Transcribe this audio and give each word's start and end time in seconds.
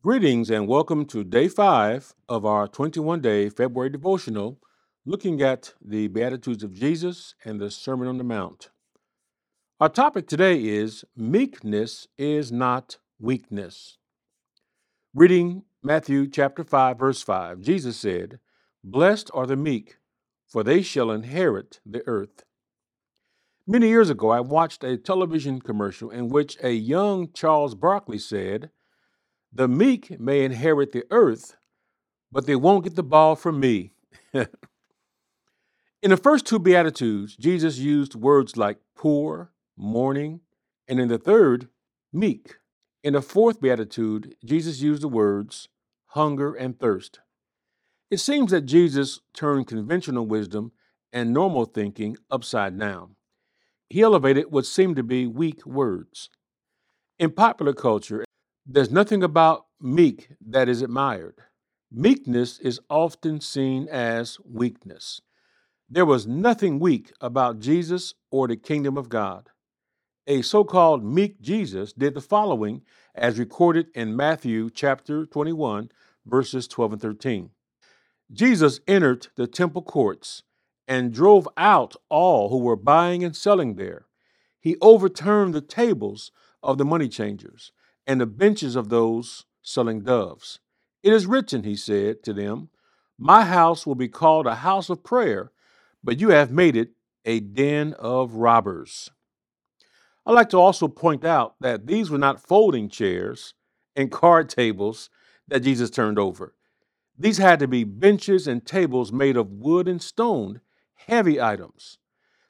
Greetings 0.00 0.48
and 0.48 0.68
welcome 0.68 1.04
to 1.06 1.24
day 1.24 1.48
five 1.48 2.14
of 2.28 2.46
our 2.46 2.68
21 2.68 3.20
day 3.20 3.48
February 3.48 3.90
devotional, 3.90 4.60
looking 5.04 5.42
at 5.42 5.74
the 5.84 6.06
Beatitudes 6.06 6.62
of 6.62 6.72
Jesus 6.72 7.34
and 7.44 7.60
the 7.60 7.68
Sermon 7.68 8.06
on 8.06 8.16
the 8.16 8.22
Mount. 8.22 8.70
Our 9.80 9.88
topic 9.88 10.28
today 10.28 10.64
is 10.64 11.04
Meekness 11.16 12.06
is 12.16 12.52
not 12.52 12.98
weakness. 13.18 13.98
Reading 15.12 15.64
Matthew 15.82 16.28
chapter 16.28 16.62
5, 16.62 16.96
verse 16.96 17.22
5, 17.22 17.60
Jesus 17.60 17.96
said, 17.96 18.38
Blessed 18.84 19.32
are 19.34 19.48
the 19.48 19.56
meek, 19.56 19.96
for 20.46 20.62
they 20.62 20.80
shall 20.80 21.10
inherit 21.10 21.80
the 21.84 22.06
earth. 22.06 22.44
Many 23.66 23.88
years 23.88 24.10
ago, 24.10 24.30
I 24.30 24.38
watched 24.38 24.84
a 24.84 24.96
television 24.96 25.60
commercial 25.60 26.08
in 26.08 26.28
which 26.28 26.56
a 26.62 26.70
young 26.70 27.32
Charles 27.32 27.74
Barkley 27.74 28.18
said, 28.18 28.70
the 29.52 29.68
meek 29.68 30.18
may 30.20 30.44
inherit 30.44 30.92
the 30.92 31.04
earth, 31.10 31.56
but 32.30 32.46
they 32.46 32.56
won't 32.56 32.84
get 32.84 32.96
the 32.96 33.02
ball 33.02 33.36
from 33.36 33.60
me. 33.60 33.92
in 34.32 34.46
the 36.02 36.16
first 36.16 36.46
two 36.46 36.58
Beatitudes, 36.58 37.36
Jesus 37.36 37.78
used 37.78 38.14
words 38.14 38.56
like 38.56 38.78
poor, 38.94 39.52
mourning, 39.76 40.40
and 40.86 41.00
in 41.00 41.08
the 41.08 41.18
third, 41.18 41.68
meek. 42.12 42.56
In 43.02 43.14
the 43.14 43.22
fourth 43.22 43.60
Beatitude, 43.60 44.34
Jesus 44.44 44.80
used 44.80 45.02
the 45.02 45.08
words 45.08 45.68
hunger 46.12 46.54
and 46.54 46.78
thirst. 46.78 47.20
It 48.10 48.18
seems 48.18 48.50
that 48.50 48.62
Jesus 48.62 49.20
turned 49.34 49.66
conventional 49.66 50.26
wisdom 50.26 50.72
and 51.12 51.32
normal 51.32 51.66
thinking 51.66 52.16
upside 52.30 52.78
down. 52.78 53.16
He 53.88 54.02
elevated 54.02 54.46
what 54.50 54.66
seemed 54.66 54.96
to 54.96 55.02
be 55.02 55.26
weak 55.26 55.64
words. 55.64 56.30
In 57.18 57.30
popular 57.30 57.72
culture, 57.72 58.24
there's 58.70 58.90
nothing 58.90 59.22
about 59.22 59.64
meek 59.80 60.28
that 60.46 60.68
is 60.68 60.82
admired. 60.82 61.36
Meekness 61.90 62.58
is 62.58 62.78
often 62.90 63.40
seen 63.40 63.88
as 63.88 64.36
weakness. 64.44 65.22
There 65.88 66.04
was 66.04 66.26
nothing 66.26 66.78
weak 66.78 67.10
about 67.18 67.60
Jesus 67.60 68.12
or 68.30 68.46
the 68.46 68.58
kingdom 68.58 68.98
of 68.98 69.08
God. 69.08 69.48
A 70.26 70.42
so 70.42 70.64
called 70.64 71.02
meek 71.02 71.40
Jesus 71.40 71.94
did 71.94 72.12
the 72.12 72.20
following 72.20 72.82
as 73.14 73.38
recorded 73.38 73.86
in 73.94 74.14
Matthew 74.14 74.68
chapter 74.68 75.24
21, 75.24 75.90
verses 76.26 76.68
12 76.68 76.92
and 76.92 77.00
13. 77.00 77.50
Jesus 78.30 78.80
entered 78.86 79.28
the 79.36 79.46
temple 79.46 79.80
courts 79.80 80.42
and 80.86 81.14
drove 81.14 81.48
out 81.56 81.96
all 82.10 82.50
who 82.50 82.58
were 82.58 82.76
buying 82.76 83.24
and 83.24 83.34
selling 83.34 83.76
there. 83.76 84.04
He 84.60 84.76
overturned 84.82 85.54
the 85.54 85.62
tables 85.62 86.30
of 86.62 86.76
the 86.76 86.84
money 86.84 87.08
changers 87.08 87.72
and 88.08 88.18
the 88.18 88.26
benches 88.26 88.74
of 88.74 88.88
those 88.88 89.44
selling 89.62 90.00
doves. 90.00 90.60
It 91.02 91.12
is 91.12 91.26
written, 91.26 91.62
he 91.62 91.76
said 91.76 92.24
to 92.24 92.32
them, 92.32 92.70
My 93.18 93.44
house 93.44 93.86
will 93.86 93.94
be 93.94 94.08
called 94.08 94.46
a 94.46 94.56
house 94.56 94.88
of 94.88 95.04
prayer, 95.04 95.52
but 96.02 96.18
you 96.18 96.30
have 96.30 96.50
made 96.50 96.74
it 96.74 96.92
a 97.26 97.38
den 97.40 97.92
of 97.98 98.34
robbers. 98.34 99.10
I'd 100.24 100.32
like 100.32 100.48
to 100.50 100.56
also 100.58 100.88
point 100.88 101.24
out 101.24 101.56
that 101.60 101.86
these 101.86 102.10
were 102.10 102.18
not 102.18 102.40
folding 102.40 102.88
chairs 102.88 103.52
and 103.94 104.10
card 104.10 104.48
tables 104.48 105.10
that 105.46 105.60
Jesus 105.60 105.90
turned 105.90 106.18
over. 106.18 106.54
These 107.18 107.38
had 107.38 107.58
to 107.58 107.68
be 107.68 107.84
benches 107.84 108.46
and 108.46 108.64
tables 108.64 109.12
made 109.12 109.36
of 109.36 109.52
wood 109.52 109.86
and 109.86 110.00
stone, 110.00 110.62
heavy 110.94 111.40
items. 111.40 111.98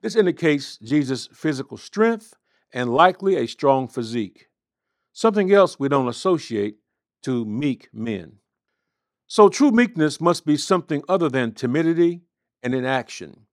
This 0.00 0.16
indicates 0.16 0.78
Jesus' 0.78 1.28
physical 1.32 1.76
strength 1.76 2.34
and 2.72 2.92
likely 2.92 3.36
a 3.36 3.46
strong 3.46 3.86
physique 3.86 4.48
something 5.14 5.50
else 5.52 5.78
we 5.78 5.88
don't 5.88 6.08
associate 6.08 6.76
to 7.22 7.46
meek 7.46 7.88
men. 7.94 8.34
So, 9.26 9.48
true 9.48 9.70
meekness 9.70 10.20
must 10.20 10.44
be 10.44 10.58
something 10.58 11.02
other 11.08 11.30
than 11.30 11.54
timidity 11.54 12.20
and 12.62 12.74
inaction. 12.74 13.46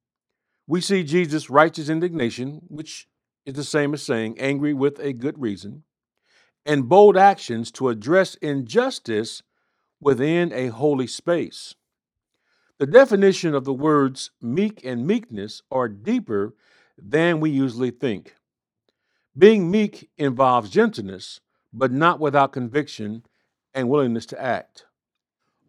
We 0.67 0.81
see 0.81 1.03
Jesus' 1.03 1.49
righteous 1.49 1.87
indignation, 1.87 2.63
which 2.67 3.07
is 3.45 3.53
the 3.53 3.63
same 3.63 3.93
as 3.93 4.03
saying 4.03 4.39
angry 4.39 4.73
with 4.73 4.99
a 4.99 5.13
good 5.13 5.39
reason, 5.39 5.83
and 6.65 6.89
bold 6.89 7.15
actions 7.15 7.71
to 7.71 7.89
address 7.89 8.35
injustice 8.35 9.41
within 9.99 10.51
a 10.51 10.67
holy 10.67 11.07
space. 11.07 11.75
The 12.79 12.87
definition 12.87 13.53
of 13.53 13.63
the 13.63 13.73
words 13.73 14.31
meek 14.41 14.83
and 14.83 15.05
meekness 15.05 15.61
are 15.71 15.87
deeper 15.87 16.55
than 16.97 17.39
we 17.39 17.49
usually 17.51 17.91
think. 17.91 18.35
Being 19.37 19.71
meek 19.71 20.09
involves 20.17 20.69
gentleness, 20.69 21.39
but 21.73 21.91
not 21.91 22.19
without 22.19 22.51
conviction 22.51 23.23
and 23.73 23.89
willingness 23.89 24.25
to 24.27 24.41
act. 24.41 24.85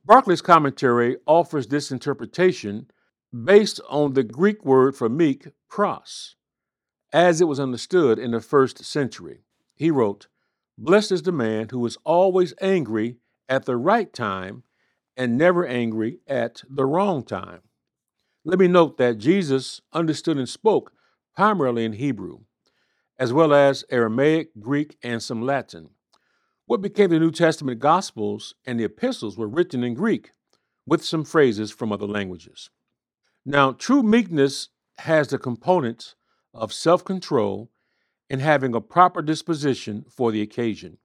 Barclay's 0.06 0.42
commentary 0.42 1.16
offers 1.26 1.68
this 1.68 1.92
interpretation 1.92 2.90
based 3.32 3.80
on 3.88 4.14
the 4.14 4.24
Greek 4.24 4.64
word 4.64 4.96
for 4.96 5.08
meek, 5.08 5.48
praus, 5.68 6.36
as 7.12 7.40
it 7.40 7.46
was 7.48 7.60
understood 7.60 8.18
in 8.18 8.32
the 8.32 8.40
first 8.40 8.84
century. 8.84 9.44
He 9.74 9.90
wrote, 9.90 10.26
Blessed 10.76 11.12
is 11.12 11.22
the 11.22 11.32
man 11.32 11.68
who 11.70 11.84
is 11.86 11.98
always 12.04 12.54
angry 12.60 13.18
at 13.48 13.64
the 13.64 13.76
right 13.76 14.12
time 14.12 14.64
and 15.16 15.38
never 15.38 15.66
angry 15.66 16.18
at 16.26 16.62
the 16.68 16.86
wrong 16.86 17.22
time. 17.22 17.60
Let 18.44 18.58
me 18.58 18.66
note 18.66 18.96
that 18.98 19.18
Jesus 19.18 19.80
understood 19.92 20.36
and 20.36 20.48
spoke 20.48 20.92
primarily 21.36 21.84
in 21.84 21.92
Hebrew 21.92 22.40
as 23.22 23.32
well 23.32 23.54
as 23.54 23.84
Aramaic, 23.88 24.50
Greek, 24.58 24.98
and 25.00 25.22
some 25.22 25.42
Latin. 25.42 25.90
What 26.66 26.82
became 26.82 27.08
the 27.10 27.20
New 27.20 27.30
Testament 27.30 27.78
Gospels 27.78 28.52
and 28.66 28.80
the 28.80 28.84
epistles 28.84 29.38
were 29.38 29.46
written 29.46 29.84
in 29.84 29.94
Greek 29.94 30.32
with 30.86 31.04
some 31.04 31.22
phrases 31.22 31.70
from 31.70 31.92
other 31.92 32.08
languages. 32.08 32.70
Now, 33.46 33.70
true 33.70 34.02
meekness 34.02 34.70
has 34.98 35.28
the 35.28 35.38
components 35.38 36.16
of 36.52 36.72
self 36.72 37.04
control 37.04 37.70
and 38.28 38.40
having 38.40 38.74
a 38.74 38.80
proper 38.80 39.22
disposition 39.22 40.04
for 40.10 40.32
the 40.32 40.42
occasion. 40.42 40.98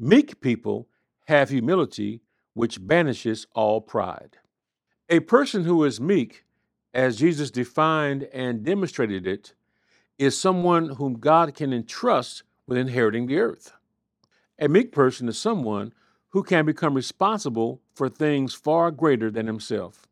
Meek 0.00 0.40
people 0.40 0.88
have 1.26 1.50
humility, 1.50 2.22
which 2.54 2.84
banishes 2.84 3.46
all 3.54 3.80
pride. 3.80 4.38
A 5.08 5.20
person 5.20 5.62
who 5.62 5.84
is 5.84 6.00
meek, 6.00 6.44
as 6.92 7.18
Jesus 7.18 7.52
defined 7.52 8.24
and 8.32 8.64
demonstrated 8.64 9.28
it, 9.28 9.54
is 10.22 10.38
someone 10.38 10.90
whom 10.90 11.14
God 11.14 11.52
can 11.52 11.72
entrust 11.72 12.44
with 12.68 12.78
inheriting 12.78 13.26
the 13.26 13.40
earth. 13.40 13.72
A 14.56 14.68
meek 14.68 14.92
person 14.92 15.28
is 15.28 15.36
someone 15.36 15.92
who 16.28 16.44
can 16.44 16.64
become 16.64 16.94
responsible 16.94 17.80
for 17.92 18.08
things 18.08 18.54
far 18.54 18.92
greater 18.92 19.32
than 19.32 19.48
himself. 19.48 20.06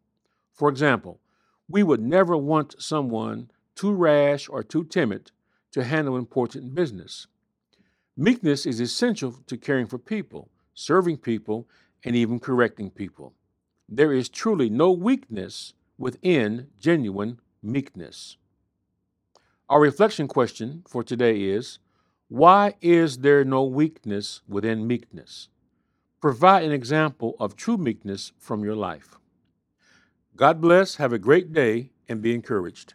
For 0.53 0.69
example, 0.69 1.21
we 1.69 1.84
would 1.84 2.00
never 2.03 2.37
want 2.37 2.75
someone 2.82 3.53
too 3.76 3.93
rash 3.93 4.48
or 4.48 4.65
too 4.65 4.82
timid 4.82 5.31
to 5.71 5.84
handle 5.84 6.16
important 6.16 6.75
business. 6.75 7.28
Meekness 8.16 8.66
is 8.66 8.81
essential 8.81 9.37
to 9.47 9.56
caring 9.56 9.87
for 9.87 9.97
people, 9.97 10.50
serving 10.75 11.19
people, 11.19 11.69
and 12.03 12.16
even 12.16 12.41
correcting 12.41 12.91
people. 12.91 13.32
There 13.88 14.12
is 14.12 14.28
truly 14.28 14.69
no 14.71 14.91
weakness 14.91 15.72
within 15.97 16.66
genuine 16.81 17.38
meekness. 17.62 18.38
Our 19.71 19.81
reflection 19.81 20.27
question 20.27 20.83
for 20.89 21.05
today 21.05 21.43
is 21.43 21.79
Why 22.27 22.75
is 22.81 23.19
there 23.19 23.45
no 23.45 23.63
weakness 23.63 24.41
within 24.49 24.85
meekness? 24.85 25.49
Provide 26.21 26.65
an 26.65 26.73
example 26.73 27.37
of 27.39 27.55
true 27.55 27.77
meekness 27.77 28.33
from 28.37 28.65
your 28.65 28.75
life. 28.75 29.17
God 30.35 30.61
bless, 30.61 30.97
have 30.97 31.13
a 31.13 31.21
great 31.21 31.53
day, 31.53 31.93
and 32.09 32.21
be 32.21 32.35
encouraged. 32.35 32.95